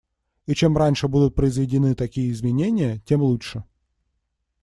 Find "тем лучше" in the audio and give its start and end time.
3.05-3.63